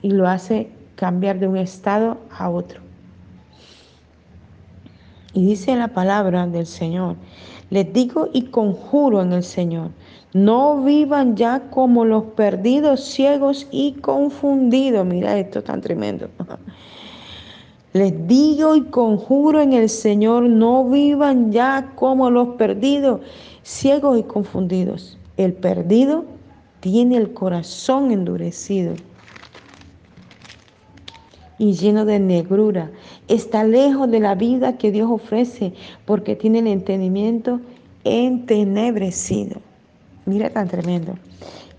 Y 0.00 0.12
lo 0.12 0.26
hace 0.26 0.70
cambiar 0.96 1.38
de 1.38 1.48
un 1.48 1.58
estado 1.58 2.18
a 2.30 2.48
otro. 2.48 2.89
Y 5.32 5.46
dice 5.46 5.76
la 5.76 5.88
palabra 5.88 6.46
del 6.46 6.66
Señor, 6.66 7.16
les 7.70 7.92
digo 7.92 8.28
y 8.32 8.46
conjuro 8.46 9.22
en 9.22 9.32
el 9.32 9.44
Señor, 9.44 9.90
no 10.32 10.82
vivan 10.82 11.36
ya 11.36 11.70
como 11.70 12.04
los 12.04 12.24
perdidos, 12.36 13.04
ciegos 13.04 13.68
y 13.70 13.92
confundidos. 13.92 15.06
Mira 15.06 15.38
esto 15.38 15.62
tan 15.62 15.80
tremendo. 15.80 16.28
Les 17.92 18.28
digo 18.28 18.76
y 18.76 18.82
conjuro 18.82 19.60
en 19.60 19.72
el 19.72 19.88
Señor, 19.88 20.44
no 20.44 20.88
vivan 20.88 21.50
ya 21.50 21.90
como 21.96 22.30
los 22.30 22.50
perdidos, 22.50 23.20
ciegos 23.64 24.20
y 24.20 24.22
confundidos. 24.22 25.18
El 25.36 25.54
perdido 25.54 26.24
tiene 26.78 27.16
el 27.16 27.32
corazón 27.32 28.12
endurecido 28.12 28.94
y 31.60 31.74
lleno 31.74 32.06
de 32.06 32.18
negrura. 32.18 32.90
Está 33.28 33.64
lejos 33.64 34.10
de 34.10 34.18
la 34.18 34.34
vida 34.34 34.78
que 34.78 34.90
Dios 34.90 35.10
ofrece 35.10 35.74
porque 36.06 36.34
tiene 36.34 36.60
el 36.60 36.66
entendimiento 36.68 37.60
entenebrecido. 38.02 39.60
Mira 40.24 40.48
tan 40.48 40.68
tremendo. 40.68 41.16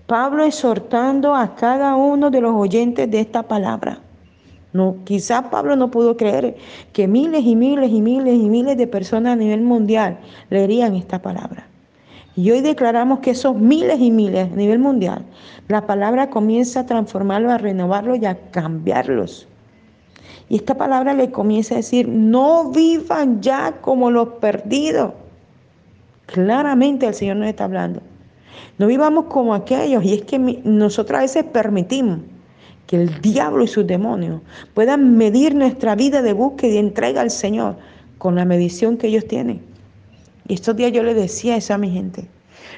Pablo 0.06 0.44
exhortando 0.44 1.34
a 1.34 1.56
cada 1.56 1.96
uno 1.96 2.30
de 2.30 2.40
los 2.40 2.54
oyentes 2.54 3.10
de 3.10 3.18
esta 3.18 3.42
palabra. 3.42 3.98
No, 4.72 4.98
quizás 5.04 5.46
Pablo 5.50 5.74
no 5.74 5.90
pudo 5.90 6.16
creer 6.16 6.56
que 6.92 7.08
miles 7.08 7.44
y 7.44 7.56
miles 7.56 7.90
y 7.90 8.00
miles 8.00 8.34
y 8.34 8.48
miles 8.48 8.76
de 8.76 8.86
personas 8.86 9.32
a 9.32 9.36
nivel 9.36 9.62
mundial 9.62 10.20
leerían 10.48 10.94
esta 10.94 11.20
palabra. 11.20 11.66
Y 12.36 12.52
hoy 12.52 12.60
declaramos 12.60 13.18
que 13.18 13.32
esos 13.32 13.56
miles 13.56 13.98
y 13.98 14.12
miles 14.12 14.52
a 14.52 14.56
nivel 14.56 14.78
mundial, 14.78 15.24
la 15.66 15.88
palabra 15.88 16.30
comienza 16.30 16.80
a 16.80 16.86
transformarlos, 16.86 17.50
a 17.50 17.58
renovarlos 17.58 18.18
y 18.20 18.26
a 18.26 18.38
cambiarlos. 18.52 19.48
Y 20.48 20.56
esta 20.56 20.76
palabra 20.76 21.14
le 21.14 21.30
comienza 21.30 21.74
a 21.74 21.78
decir, 21.78 22.08
no 22.08 22.70
vivan 22.70 23.40
ya 23.40 23.80
como 23.80 24.10
los 24.10 24.28
perdidos. 24.40 25.12
Claramente 26.26 27.06
el 27.06 27.14
Señor 27.14 27.36
nos 27.36 27.48
está 27.48 27.64
hablando. 27.64 28.00
No 28.78 28.86
vivamos 28.86 29.26
como 29.26 29.54
aquellos. 29.54 30.04
Y 30.04 30.14
es 30.14 30.22
que 30.22 30.38
nosotros 30.38 31.18
a 31.18 31.22
veces 31.22 31.44
permitimos 31.44 32.20
que 32.86 32.96
el 32.96 33.20
diablo 33.20 33.64
y 33.64 33.68
sus 33.68 33.86
demonios 33.86 34.42
puedan 34.74 35.16
medir 35.16 35.54
nuestra 35.54 35.94
vida 35.94 36.22
de 36.22 36.32
búsqueda 36.32 36.74
y 36.74 36.78
entrega 36.78 37.20
al 37.20 37.30
Señor 37.30 37.76
con 38.18 38.34
la 38.34 38.44
medición 38.44 38.96
que 38.96 39.08
ellos 39.08 39.26
tienen. 39.26 39.62
Y 40.48 40.54
estos 40.54 40.76
días 40.76 40.92
yo 40.92 41.02
le 41.02 41.14
decía 41.14 41.56
eso 41.56 41.74
a 41.74 41.78
mi 41.78 41.90
gente. 41.90 42.28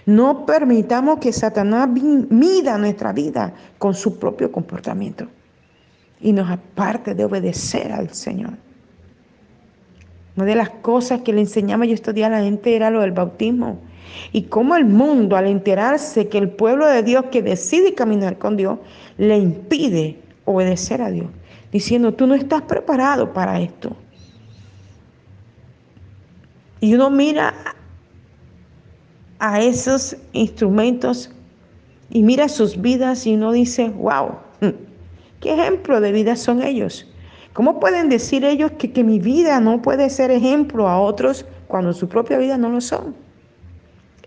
No 0.07 0.45
permitamos 0.47 1.19
que 1.19 1.33
Satanás 1.33 1.89
mida 1.89 2.79
nuestra 2.79 3.13
vida 3.13 3.55
con 3.79 3.95
su 3.95 4.19
propio 4.19 4.53
comportamiento 4.53 5.27
y 6.25 6.33
nos 6.33 6.51
aparte 6.51 7.15
de 7.15 7.27
obedecer 7.27 7.93
al 7.93 8.09
Señor. 8.15 8.55
Una 10.37 10.47
de 10.47 10.55
las 10.55 10.71
cosas 10.71 11.21
que 11.21 11.35
le 11.35 11.43
enseñaba 11.43 11.85
yo 11.85 11.93
estos 11.93 12.15
días 12.15 12.29
a 12.29 12.39
la 12.39 12.43
gente 12.43 12.75
era 12.75 12.91
lo 12.91 13.03
del 13.03 13.13
bautismo. 13.13 13.79
Y 14.33 14.45
cómo 14.45 14.75
el 14.75 14.87
mundo, 14.87 15.37
al 15.37 15.47
enterarse 15.47 16.29
que 16.29 16.39
el 16.39 16.49
pueblo 16.49 16.87
de 16.87 17.03
Dios 17.03 17.27
que 17.31 17.43
decide 17.43 17.93
caminar 17.93 18.39
con 18.39 18.57
Dios, 18.57 18.79
le 19.19 19.37
impide 19.37 20.19
obedecer 20.47 21.03
a 21.03 21.11
Dios, 21.11 21.27
diciendo, 21.71 22.15
tú 22.15 22.27
no 22.27 22.35
estás 22.35 22.63
preparado 22.63 23.35
para 23.35 23.61
esto. 23.61 23.95
Y 26.81 26.95
uno 26.95 27.11
mira 27.11 27.53
a 29.41 29.61
esos 29.61 30.17
instrumentos 30.33 31.31
y 32.09 32.23
mira 32.23 32.49
sus 32.49 32.81
vidas 32.81 33.27
y 33.27 33.35
uno 33.35 33.53
dice, 33.53 33.91
wow, 33.91 34.44
¿qué 35.45 35.53
ejemplo 35.53 36.01
de 36.01 36.11
vida 36.11 36.37
son 36.37 36.63
ellos? 36.63 37.07
¿Cómo 37.53 37.79
pueden 37.79 38.09
decir 38.09 38.47
ellos 38.47 38.73
que, 38.79 38.93
que 38.93 39.05
mi 39.05 39.19
vida 39.19 39.61
no 39.61 39.83
puede 39.83 40.09
ser 40.09 40.31
ejemplo 40.31 40.89
a 40.89 40.99
otros 40.99 41.45
cuando 41.69 41.93
su 41.93 42.09
propia 42.09 42.39
vida 42.39 42.57
no 42.57 42.71
lo 42.71 42.81
son? 42.81 43.15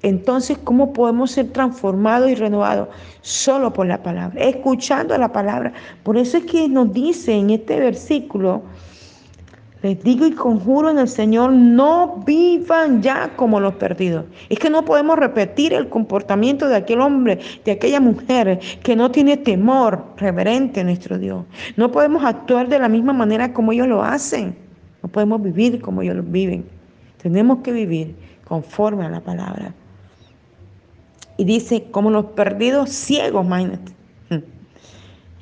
Entonces, 0.03 0.59
¿cómo 0.63 0.93
podemos 0.93 1.31
ser 1.31 1.51
transformados 1.51 2.29
y 2.29 2.35
renovados? 2.35 2.89
Solo 3.21 3.73
por 3.73 3.87
la 3.87 4.03
palabra, 4.03 4.39
escuchando 4.39 5.17
la 5.17 5.31
palabra. 5.31 5.73
Por 6.03 6.17
eso 6.17 6.37
es 6.37 6.45
que 6.45 6.69
nos 6.69 6.93
dice 6.93 7.33
en 7.33 7.49
este 7.49 7.79
versículo, 7.79 8.61
les 9.83 10.03
digo 10.03 10.25
y 10.25 10.31
conjuro 10.31 10.89
en 10.89 10.97
el 10.97 11.07
Señor, 11.07 11.51
no 11.51 12.23
vivan 12.25 13.03
ya 13.03 13.35
como 13.35 13.59
los 13.59 13.75
perdidos. 13.75 14.25
Es 14.49 14.57
que 14.57 14.69
no 14.69 14.83
podemos 14.83 15.19
repetir 15.19 15.73
el 15.73 15.87
comportamiento 15.87 16.67
de 16.67 16.77
aquel 16.77 17.01
hombre, 17.01 17.39
de 17.63 17.71
aquella 17.71 17.99
mujer 17.99 18.59
que 18.81 18.95
no 18.95 19.11
tiene 19.11 19.37
temor 19.37 20.03
reverente 20.17 20.81
a 20.81 20.83
nuestro 20.83 21.19
Dios. 21.19 21.45
No 21.75 21.91
podemos 21.91 22.23
actuar 22.23 22.67
de 22.69 22.79
la 22.79 22.89
misma 22.89 23.13
manera 23.13 23.53
como 23.53 23.71
ellos 23.71 23.87
lo 23.87 24.03
hacen. 24.03 24.55
No 25.03 25.09
podemos 25.09 25.41
vivir 25.43 25.79
como 25.79 26.01
ellos 26.01 26.15
lo 26.15 26.23
viven. 26.23 26.65
Tenemos 27.21 27.59
que 27.59 27.71
vivir 27.71 28.15
conforme 28.45 29.05
a 29.05 29.09
la 29.09 29.21
palabra. 29.21 29.73
Y 31.37 31.45
dice, 31.45 31.83
como 31.91 32.09
los 32.09 32.25
perdidos 32.25 32.89
ciegos, 32.89 33.45
imagínate. 33.45 33.91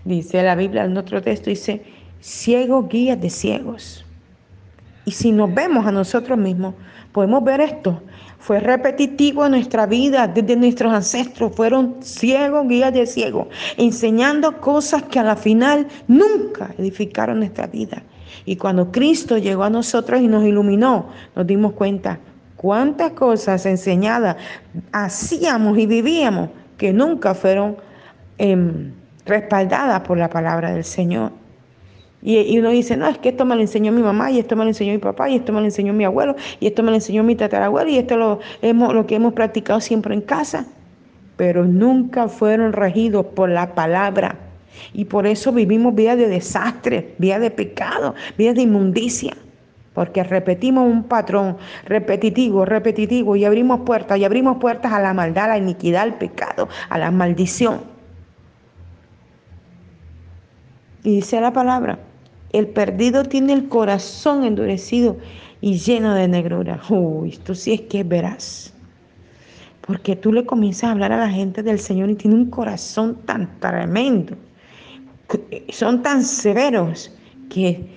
Dice 0.03 0.43
la 0.43 0.55
Biblia 0.55 0.83
en 0.83 0.97
otro 0.97 1.21
texto, 1.21 1.49
dice, 1.49 1.81
ciegos 2.19 2.89
guías 2.89 3.19
de 3.19 3.29
ciegos. 3.29 4.04
Y 5.05 5.11
si 5.11 5.31
nos 5.31 5.53
vemos 5.53 5.85
a 5.85 5.91
nosotros 5.91 6.37
mismos, 6.37 6.73
podemos 7.11 7.43
ver 7.43 7.61
esto. 7.61 8.01
Fue 8.39 8.59
repetitivo 8.59 9.45
en 9.45 9.51
nuestra 9.51 9.85
vida, 9.85 10.27
desde 10.27 10.55
nuestros 10.55 10.93
ancestros 10.93 11.55
fueron 11.55 11.95
ciegos, 12.01 12.67
guías 12.67 12.93
de 12.93 13.07
ciegos, 13.07 13.47
enseñando 13.77 14.59
cosas 14.59 15.03
que 15.03 15.19
a 15.19 15.23
la 15.23 15.35
final 15.35 15.87
nunca 16.07 16.73
edificaron 16.77 17.39
nuestra 17.39 17.67
vida. 17.67 18.03
Y 18.45 18.57
cuando 18.57 18.91
Cristo 18.91 19.37
llegó 19.37 19.63
a 19.63 19.69
nosotros 19.69 20.21
y 20.21 20.27
nos 20.27 20.43
iluminó, 20.43 21.09
nos 21.35 21.47
dimos 21.47 21.73
cuenta, 21.73 22.19
cuántas 22.55 23.11
cosas 23.11 23.65
enseñadas 23.65 24.37
hacíamos 24.91 25.77
y 25.77 25.85
vivíamos 25.85 26.49
que 26.77 26.93
nunca 26.93 27.33
fueron 27.33 27.77
em, 28.37 28.91
respaldadas 29.25 30.01
por 30.01 30.17
la 30.17 30.29
palabra 30.29 30.71
del 30.71 30.83
Señor. 30.83 31.31
Y, 32.27 32.57
uno 32.57 32.71
dice, 32.71 32.97
no, 32.97 33.07
es 33.07 33.19
que 33.19 33.29
esto 33.29 33.45
me 33.45 33.53
lo 33.53 33.61
enseñó 33.61 33.91
mi 33.91 34.01
mamá, 34.01 34.31
y 34.31 34.39
esto 34.39 34.55
me 34.55 34.63
lo 34.63 34.69
enseñó 34.69 34.91
mi 34.93 34.97
papá, 34.97 35.29
y 35.29 35.35
esto 35.35 35.53
me 35.53 35.59
lo 35.59 35.65
enseñó 35.65 35.93
mi 35.93 36.05
abuelo, 36.05 36.35
y 36.59 36.65
esto 36.65 36.81
me 36.81 36.89
lo 36.89 36.95
enseñó 36.95 37.23
mi 37.23 37.35
tatarabuelo, 37.35 37.87
y 37.87 37.99
esto 37.99 38.17
lo, 38.17 38.39
hemos, 38.63 38.95
lo 38.95 39.05
que 39.05 39.13
hemos 39.13 39.33
practicado 39.33 39.79
siempre 39.79 40.15
en 40.15 40.21
casa. 40.21 40.65
Pero 41.37 41.65
nunca 41.65 42.27
fueron 42.27 42.73
regidos 42.73 43.27
por 43.27 43.49
la 43.49 43.75
palabra. 43.75 44.39
Y 44.91 45.05
por 45.05 45.27
eso 45.27 45.51
vivimos 45.51 45.93
vidas 45.93 46.17
de 46.17 46.27
desastre, 46.27 47.13
vidas 47.19 47.41
de 47.41 47.51
pecado, 47.51 48.15
vidas 48.39 48.55
de 48.55 48.63
inmundicia. 48.63 49.37
Porque 49.93 50.23
repetimos 50.23 50.91
un 50.91 51.03
patrón 51.03 51.57
repetitivo, 51.85 52.65
repetitivo, 52.65 53.35
y 53.35 53.45
abrimos 53.45 53.81
puertas, 53.81 54.17
y 54.17 54.25
abrimos 54.25 54.57
puertas 54.57 54.91
a 54.91 54.99
la 54.99 55.13
maldad, 55.13 55.45
a 55.45 55.47
la 55.49 55.57
iniquidad, 55.59 56.01
al 56.01 56.15
pecado, 56.15 56.69
a 56.89 56.97
la 56.97 57.11
maldición. 57.11 57.81
Y 61.03 61.17
dice 61.17 61.39
la 61.39 61.53
palabra, 61.53 61.99
el 62.57 62.67
perdido 62.67 63.23
tiene 63.23 63.53
el 63.53 63.67
corazón 63.67 64.45
endurecido 64.45 65.17
y 65.61 65.77
lleno 65.77 66.13
de 66.13 66.27
negrura. 66.27 66.81
Uy, 66.89 67.29
esto 67.29 67.53
sí 67.53 67.73
es 67.73 67.81
que 67.81 68.03
verás. 68.03 68.73
Porque 69.81 70.15
tú 70.15 70.31
le 70.31 70.45
comienzas 70.45 70.85
a 70.85 70.91
hablar 70.91 71.11
a 71.11 71.17
la 71.17 71.29
gente 71.29 71.63
del 71.63 71.79
Señor 71.79 72.09
y 72.09 72.15
tiene 72.15 72.35
un 72.35 72.49
corazón 72.49 73.17
tan 73.25 73.59
tremendo. 73.59 74.35
Son 75.69 76.01
tan 76.01 76.23
severos 76.23 77.11
que 77.49 77.87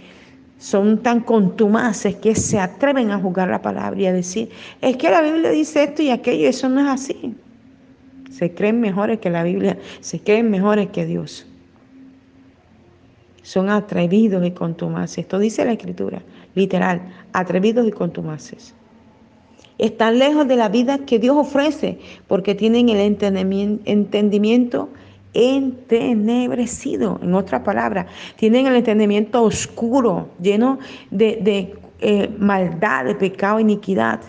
son 0.59 0.99
tan 1.03 1.21
contumaces 1.21 2.17
que 2.17 2.35
se 2.35 2.59
atreven 2.59 3.13
a 3.13 3.21
jugar 3.21 3.49
la 3.49 3.63
palabra 3.63 4.01
y 4.01 4.07
a 4.07 4.13
decir, 4.13 4.51
es 4.81 4.97
que 4.97 5.09
la 5.09 5.23
Biblia 5.23 5.51
dice 5.51 5.85
esto 5.85 6.03
y 6.03 6.11
aquello, 6.11 6.49
eso 6.49 6.69
no 6.69 6.81
es 6.81 6.89
así. 6.89 7.35
Se 8.31 8.53
creen 8.53 8.81
mejores 8.81 9.21
que 9.21 9.31
la 9.31 9.45
Biblia, 9.45 9.79
se 10.01 10.21
creen 10.21 10.51
mejores 10.51 10.89
que 10.89 11.07
Dios 11.07 11.47
son 13.43 13.71
atrevidos 13.71 14.45
y 14.47 14.51
contumaces. 14.51 15.19
Esto 15.19 15.39
dice 15.39 15.65
la 15.65 15.73
escritura, 15.73 16.23
literal, 16.55 17.03
atrevidos 17.33 17.87
y 17.87 17.91
contumaces. 17.91 18.75
Están 19.79 20.19
lejos 20.19 20.49
de 20.49 20.57
la 20.57 20.69
vida 20.69 20.99
que 20.99 21.19
Dios 21.19 21.37
ofrece 21.37 21.99
porque 22.27 22.55
tienen 22.55 22.89
el 22.89 22.99
entendimiento 23.85 24.89
entenebrecido, 25.35 27.21
en 27.23 27.35
otra 27.35 27.63
palabra, 27.63 28.07
tienen 28.37 28.67
el 28.67 28.75
entendimiento 28.77 29.43
oscuro, 29.43 30.29
lleno 30.41 30.79
de, 31.11 31.75
eh, 32.01 32.29
maldad, 32.39 33.05
de 33.05 33.15
pecado, 33.15 33.61
iniquidad. 33.61 34.21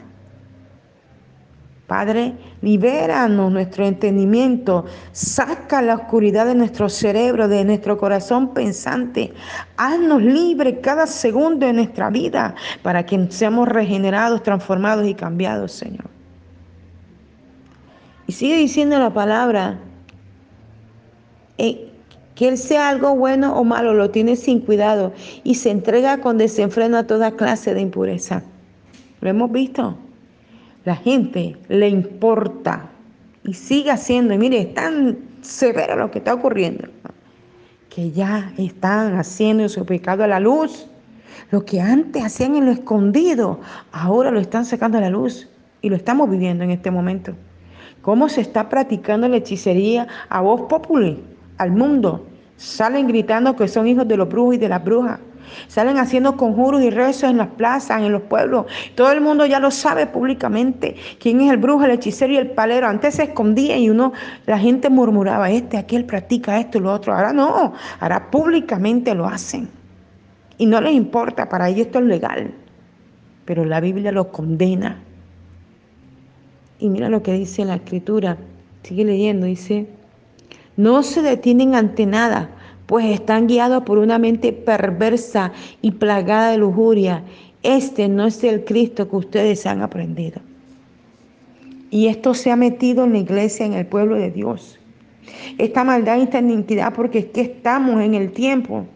Padre, 1.89 2.35
libéranos 2.61 3.51
nuestro 3.51 3.83
entendimiento, 3.83 4.85
saca 5.11 5.81
la 5.81 5.95
oscuridad 5.95 6.45
de 6.45 6.53
nuestro 6.53 6.87
cerebro, 6.87 7.47
de 7.47 7.65
nuestro 7.65 7.97
corazón 7.97 8.53
pensante. 8.53 9.33
Haznos 9.75 10.21
libres 10.21 10.77
cada 10.83 11.07
segundo 11.07 11.65
de 11.65 11.73
nuestra 11.73 12.11
vida 12.11 12.53
para 12.83 13.05
que 13.05 13.27
seamos 13.31 13.67
regenerados, 13.67 14.43
transformados 14.43 15.07
y 15.07 15.15
cambiados, 15.15 15.71
Señor. 15.71 16.05
Y 18.27 18.33
sigue 18.33 18.55
diciendo 18.55 18.99
la 18.99 19.11
palabra, 19.11 19.79
eh, 21.57 21.89
que 22.35 22.49
Él 22.49 22.57
sea 22.59 22.87
algo 22.87 23.15
bueno 23.15 23.55
o 23.55 23.63
malo, 23.63 23.95
lo 23.95 24.11
tiene 24.11 24.35
sin 24.35 24.59
cuidado 24.61 25.11
y 25.43 25.55
se 25.55 25.71
entrega 25.71 26.21
con 26.21 26.37
desenfreno 26.37 26.97
a 26.97 27.07
toda 27.07 27.31
clase 27.31 27.73
de 27.73 27.81
impureza. 27.81 28.43
¿Lo 29.21 29.29
hemos 29.29 29.51
visto? 29.51 29.97
La 30.89 30.95
gente 30.95 31.55
le 31.67 31.87
importa 31.87 32.89
y 33.43 33.53
sigue 33.53 33.91
haciendo, 33.91 34.33
y 34.33 34.39
mire, 34.39 34.59
es 34.59 34.73
tan 34.73 35.19
severo 35.41 35.95
lo 35.95 36.09
que 36.09 36.17
está 36.17 36.33
ocurriendo, 36.33 36.87
que 37.91 38.09
ya 38.09 38.51
están 38.57 39.15
haciendo 39.15 39.69
su 39.69 39.85
pecado 39.85 40.23
a 40.23 40.27
la 40.27 40.39
luz. 40.39 40.87
Lo 41.51 41.63
que 41.63 41.79
antes 41.79 42.25
hacían 42.25 42.55
en 42.55 42.65
lo 42.65 42.71
escondido, 42.71 43.59
ahora 43.91 44.31
lo 44.31 44.39
están 44.39 44.65
sacando 44.65 44.97
a 44.97 45.01
la 45.01 45.11
luz 45.11 45.47
y 45.83 45.89
lo 45.91 45.95
estamos 45.95 46.27
viviendo 46.27 46.63
en 46.63 46.71
este 46.71 46.89
momento. 46.89 47.35
¿Cómo 48.01 48.27
se 48.27 48.41
está 48.41 48.67
practicando 48.67 49.27
la 49.27 49.37
hechicería 49.37 50.07
a 50.27 50.41
voz 50.41 50.61
popular 50.61 51.17
al 51.59 51.69
mundo? 51.69 52.25
Salen 52.57 53.07
gritando 53.07 53.55
que 53.55 53.67
son 53.67 53.85
hijos 53.87 54.07
de 54.07 54.17
los 54.17 54.27
brujos 54.27 54.55
y 54.55 54.57
de 54.57 54.69
las 54.69 54.83
brujas. 54.83 55.19
Salen 55.67 55.97
haciendo 55.97 56.37
conjuros 56.37 56.81
y 56.81 56.89
rezos 56.89 57.29
en 57.29 57.37
las 57.37 57.47
plazas, 57.49 58.01
en 58.01 58.11
los 58.11 58.23
pueblos. 58.23 58.65
Todo 58.95 59.11
el 59.11 59.21
mundo 59.21 59.45
ya 59.45 59.59
lo 59.59 59.71
sabe 59.71 60.07
públicamente. 60.07 60.95
¿Quién 61.19 61.41
es 61.41 61.51
el 61.51 61.57
brujo, 61.57 61.85
el 61.85 61.91
hechicero 61.91 62.33
y 62.33 62.37
el 62.37 62.51
palero? 62.51 62.87
Antes 62.87 63.15
se 63.15 63.23
escondía 63.23 63.77
y 63.77 63.89
uno, 63.89 64.13
la 64.45 64.59
gente 64.59 64.89
murmuraba, 64.89 65.49
este, 65.49 65.77
aquel 65.77 66.05
practica 66.05 66.59
esto 66.59 66.77
y 66.77 66.81
lo 66.81 66.93
otro. 66.93 67.13
Ahora 67.13 67.33
no, 67.33 67.73
ahora 67.99 68.29
públicamente 68.31 69.13
lo 69.15 69.25
hacen. 69.25 69.69
Y 70.57 70.65
no 70.65 70.81
les 70.81 70.93
importa, 70.93 71.47
para 71.47 71.69
ellos 71.69 71.87
esto 71.87 71.99
es 71.99 72.05
legal. 72.05 72.53
Pero 73.45 73.65
la 73.65 73.79
Biblia 73.79 74.11
lo 74.11 74.31
condena. 74.31 74.97
Y 76.79 76.89
mira 76.89 77.09
lo 77.09 77.23
que 77.23 77.33
dice 77.33 77.65
la 77.65 77.75
escritura. 77.75 78.37
Sigue 78.83 79.03
leyendo, 79.05 79.45
dice, 79.45 79.87
no 80.77 81.03
se 81.03 81.21
detienen 81.21 81.75
ante 81.75 82.05
nada 82.05 82.49
pues 82.89 83.05
están 83.05 83.45
guiados 83.45 83.83
por 83.83 83.99
una 83.99 84.17
mente 84.17 84.51
perversa 84.51 85.51
y 85.79 85.91
plagada 85.91 86.49
de 86.49 86.57
lujuria. 86.57 87.23
Este 87.61 88.09
no 88.09 88.25
es 88.25 88.43
el 88.43 88.65
Cristo 88.65 89.07
que 89.07 89.15
ustedes 89.15 89.67
han 89.67 89.83
aprendido. 89.83 90.41
Y 91.91 92.07
esto 92.07 92.33
se 92.33 92.49
ha 92.49 92.55
metido 92.55 93.03
en 93.03 93.13
la 93.13 93.19
iglesia, 93.19 93.67
en 93.67 93.73
el 93.73 93.85
pueblo 93.85 94.15
de 94.15 94.31
Dios. 94.31 94.79
Esta 95.59 95.83
maldad 95.83 96.17
y 96.17 96.23
esta 96.23 96.39
iniquidad, 96.39 96.91
porque 96.95 97.19
es 97.19 97.25
que 97.25 97.41
estamos 97.41 98.01
en 98.01 98.15
el 98.15 98.31
tiempo 98.31 98.87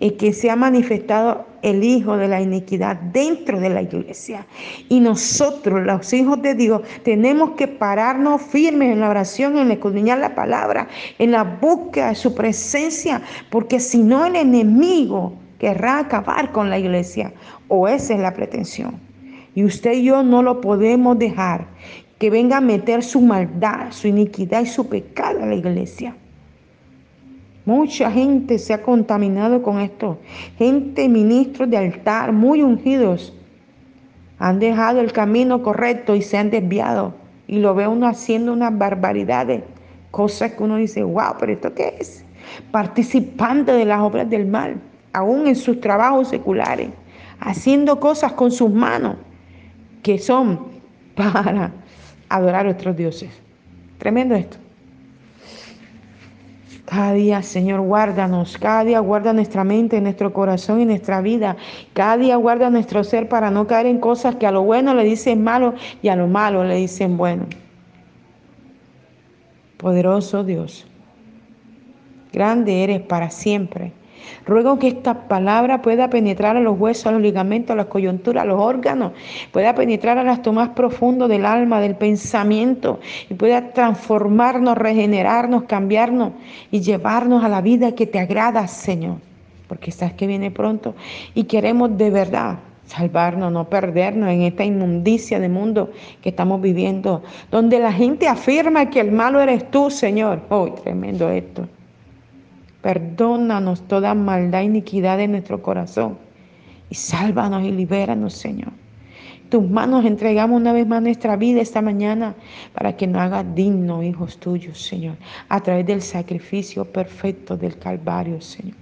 en 0.00 0.16
que 0.16 0.32
se 0.32 0.50
ha 0.50 0.56
manifestado 0.56 1.46
el 1.62 1.82
Hijo 1.82 2.16
de 2.16 2.28
la 2.28 2.40
iniquidad 2.40 2.96
dentro 2.96 3.58
de 3.60 3.70
la 3.70 3.82
iglesia. 3.82 4.46
Y 4.88 5.00
nosotros, 5.00 5.84
los 5.84 6.12
hijos 6.12 6.40
de 6.42 6.54
Dios, 6.54 6.82
tenemos 7.02 7.52
que 7.52 7.66
pararnos 7.66 8.42
firmes 8.42 8.92
en 8.92 9.00
la 9.00 9.10
oración, 9.10 9.58
en 9.58 9.70
escudriñar 9.70 10.18
la 10.18 10.34
palabra, 10.34 10.88
en 11.18 11.32
la 11.32 11.44
búsqueda 11.44 12.08
de 12.08 12.14
su 12.14 12.34
presencia, 12.34 13.22
porque 13.50 13.80
si 13.80 13.98
no 13.98 14.26
el 14.26 14.36
enemigo 14.36 15.32
querrá 15.58 15.98
acabar 15.98 16.52
con 16.52 16.70
la 16.70 16.78
iglesia, 16.78 17.32
o 17.68 17.88
esa 17.88 18.14
es 18.14 18.20
la 18.20 18.34
pretensión. 18.34 19.00
Y 19.54 19.64
usted 19.64 19.94
y 19.94 20.04
yo 20.04 20.22
no 20.22 20.42
lo 20.42 20.60
podemos 20.60 21.18
dejar 21.18 21.66
que 22.18 22.30
venga 22.30 22.58
a 22.58 22.60
meter 22.60 23.02
su 23.02 23.20
maldad, 23.20 23.90
su 23.90 24.08
iniquidad 24.08 24.62
y 24.62 24.66
su 24.66 24.88
pecado 24.88 25.42
a 25.42 25.46
la 25.46 25.54
iglesia. 25.54 26.14
Mucha 27.66 28.12
gente 28.12 28.60
se 28.60 28.72
ha 28.72 28.80
contaminado 28.80 29.60
con 29.60 29.80
esto. 29.80 30.20
Gente, 30.56 31.08
ministros 31.08 31.68
de 31.68 31.76
altar, 31.76 32.32
muy 32.32 32.62
ungidos, 32.62 33.34
han 34.38 34.60
dejado 34.60 35.00
el 35.00 35.12
camino 35.12 35.64
correcto 35.64 36.14
y 36.14 36.22
se 36.22 36.38
han 36.38 36.50
desviado. 36.50 37.14
Y 37.48 37.58
lo 37.58 37.74
ve 37.74 37.88
uno 37.88 38.06
haciendo 38.06 38.52
unas 38.52 38.78
barbaridades, 38.78 39.64
cosas 40.12 40.52
que 40.52 40.62
uno 40.62 40.76
dice, 40.76 41.02
wow, 41.02 41.34
pero 41.40 41.52
¿esto 41.52 41.74
qué 41.74 41.96
es? 41.98 42.24
Participante 42.70 43.72
de 43.72 43.84
las 43.84 44.00
obras 44.00 44.30
del 44.30 44.46
mal, 44.46 44.80
aún 45.12 45.48
en 45.48 45.56
sus 45.56 45.80
trabajos 45.80 46.28
seculares, 46.28 46.90
haciendo 47.40 47.98
cosas 47.98 48.32
con 48.32 48.52
sus 48.52 48.70
manos 48.70 49.16
que 50.04 50.20
son 50.20 50.68
para 51.16 51.72
adorar 52.28 52.68
a 52.68 52.70
otros 52.70 52.96
dioses. 52.96 53.30
Tremendo 53.98 54.36
esto. 54.36 54.56
Cada 56.86 57.12
día, 57.14 57.42
Señor, 57.42 57.80
guárdanos. 57.80 58.56
Cada 58.58 58.84
día 58.84 59.00
guarda 59.00 59.32
nuestra 59.32 59.64
mente, 59.64 60.00
nuestro 60.00 60.32
corazón 60.32 60.80
y 60.80 60.84
nuestra 60.84 61.20
vida. 61.20 61.56
Cada 61.94 62.16
día 62.16 62.36
guarda 62.36 62.70
nuestro 62.70 63.02
ser 63.02 63.28
para 63.28 63.50
no 63.50 63.66
caer 63.66 63.86
en 63.86 63.98
cosas 63.98 64.36
que 64.36 64.46
a 64.46 64.52
lo 64.52 64.62
bueno 64.62 64.94
le 64.94 65.02
dicen 65.02 65.42
malo 65.42 65.74
y 66.00 66.08
a 66.08 66.16
lo 66.16 66.28
malo 66.28 66.62
le 66.62 66.76
dicen 66.76 67.16
bueno. 67.16 67.46
Poderoso 69.78 70.44
Dios, 70.44 70.86
grande 72.32 72.84
eres 72.84 73.00
para 73.00 73.30
siempre. 73.30 73.92
Ruego 74.46 74.78
que 74.78 74.88
esta 74.88 75.28
palabra 75.28 75.82
pueda 75.82 76.08
penetrar 76.08 76.56
a 76.56 76.60
los 76.60 76.78
huesos, 76.78 77.06
a 77.06 77.12
los 77.12 77.20
ligamentos, 77.20 77.72
a 77.72 77.76
las 77.76 77.86
coyunturas, 77.86 78.42
a 78.42 78.46
los 78.46 78.60
órganos, 78.60 79.12
pueda 79.52 79.74
penetrar 79.74 80.18
a 80.18 80.22
las 80.22 80.46
más 80.52 80.70
profundo 80.70 81.28
del 81.28 81.44
alma, 81.44 81.80
del 81.80 81.96
pensamiento, 81.96 83.00
y 83.28 83.34
pueda 83.34 83.72
transformarnos, 83.72 84.78
regenerarnos, 84.78 85.64
cambiarnos 85.64 86.32
y 86.70 86.80
llevarnos 86.80 87.44
a 87.44 87.48
la 87.48 87.60
vida 87.60 87.92
que 87.92 88.06
te 88.06 88.18
agrada, 88.18 88.66
Señor. 88.68 89.16
Porque 89.68 89.90
sabes 89.90 90.14
que 90.14 90.26
viene 90.26 90.50
pronto 90.50 90.94
y 91.34 91.44
queremos 91.44 91.96
de 91.98 92.10
verdad 92.10 92.58
salvarnos, 92.86 93.52
no 93.52 93.68
perdernos 93.68 94.30
en 94.30 94.42
esta 94.42 94.64
inmundicia 94.64 95.40
de 95.40 95.48
mundo 95.48 95.90
que 96.22 96.28
estamos 96.28 96.60
viviendo, 96.60 97.22
donde 97.50 97.80
la 97.80 97.92
gente 97.92 98.28
afirma 98.28 98.90
que 98.90 99.00
el 99.00 99.10
malo 99.10 99.40
eres 99.40 99.70
tú, 99.70 99.90
Señor. 99.90 100.42
¡Oh, 100.48 100.70
tremendo 100.70 101.28
esto! 101.28 101.66
Perdónanos 102.86 103.82
toda 103.88 104.14
maldad 104.14 104.60
e 104.60 104.70
iniquidad 104.70 105.18
de 105.18 105.26
nuestro 105.26 105.60
corazón 105.60 106.18
y 106.88 106.94
sálvanos 106.94 107.64
y 107.64 107.72
libéranos, 107.72 108.34
Señor. 108.34 108.70
Tus 109.48 109.68
manos 109.68 110.04
entregamos 110.04 110.60
una 110.60 110.72
vez 110.72 110.86
más 110.86 111.02
nuestra 111.02 111.34
vida 111.34 111.60
esta 111.60 111.82
mañana 111.82 112.36
para 112.72 112.96
que 112.96 113.08
nos 113.08 113.22
haga 113.22 113.42
digno, 113.42 114.04
hijos 114.04 114.38
tuyos, 114.38 114.80
Señor, 114.80 115.16
a 115.48 115.60
través 115.64 115.84
del 115.84 116.00
sacrificio 116.00 116.84
perfecto 116.84 117.56
del 117.56 117.76
Calvario, 117.76 118.40
Señor. 118.40 118.76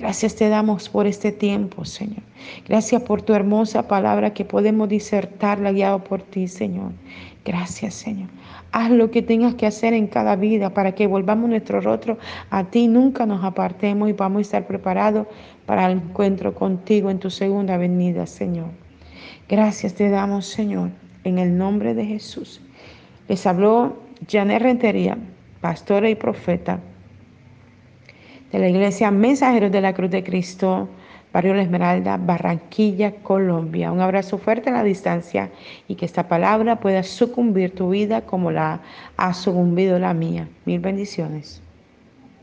Gracias 0.00 0.34
te 0.34 0.48
damos 0.48 0.88
por 0.88 1.06
este 1.06 1.30
tiempo, 1.30 1.84
Señor. 1.84 2.22
Gracias 2.66 3.02
por 3.02 3.20
tu 3.20 3.34
hermosa 3.34 3.86
palabra 3.86 4.32
que 4.32 4.46
podemos 4.46 4.88
disertarla 4.88 5.72
guiado 5.72 6.02
por 6.02 6.22
ti, 6.22 6.48
Señor. 6.48 6.92
Gracias, 7.44 7.96
Señor. 7.96 8.30
Haz 8.72 8.90
lo 8.92 9.10
que 9.10 9.20
tengas 9.20 9.56
que 9.56 9.66
hacer 9.66 9.92
en 9.92 10.06
cada 10.06 10.36
vida 10.36 10.72
para 10.72 10.94
que 10.94 11.06
volvamos 11.06 11.50
nuestro 11.50 11.82
rostro 11.82 12.16
a 12.48 12.64
ti, 12.64 12.88
nunca 12.88 13.26
nos 13.26 13.44
apartemos 13.44 14.08
y 14.08 14.14
vamos 14.14 14.38
a 14.38 14.40
estar 14.40 14.66
preparados 14.66 15.26
para 15.66 15.84
el 15.84 15.98
encuentro 15.98 16.54
contigo 16.54 17.10
en 17.10 17.18
tu 17.18 17.28
segunda 17.28 17.76
venida, 17.76 18.26
Señor. 18.26 18.68
Gracias 19.50 19.92
te 19.92 20.08
damos, 20.08 20.46
Señor, 20.46 20.92
en 21.24 21.38
el 21.38 21.58
nombre 21.58 21.92
de 21.92 22.06
Jesús. 22.06 22.62
Les 23.28 23.46
habló 23.46 23.98
Janet 24.26 24.62
Rentería, 24.62 25.18
pastora 25.60 26.08
y 26.08 26.14
profeta 26.14 26.80
de 28.52 28.58
la 28.58 28.68
iglesia 28.68 29.10
Mensajeros 29.10 29.70
de 29.70 29.80
la 29.80 29.94
Cruz 29.94 30.10
de 30.10 30.24
Cristo, 30.24 30.88
Barrio 31.32 31.54
La 31.54 31.62
Esmeralda, 31.62 32.16
Barranquilla, 32.16 33.12
Colombia. 33.22 33.92
Un 33.92 34.00
abrazo 34.00 34.38
fuerte 34.38 34.70
a 34.70 34.72
la 34.72 34.82
distancia 34.82 35.50
y 35.86 35.94
que 35.94 36.04
esta 36.04 36.26
palabra 36.26 36.80
pueda 36.80 37.02
sucumbir 37.02 37.74
tu 37.74 37.90
vida 37.90 38.22
como 38.22 38.50
la 38.50 38.80
ha 39.16 39.34
sucumbido 39.34 39.98
la 39.98 40.12
mía. 40.12 40.48
Mil 40.64 40.80
bendiciones. 40.80 41.62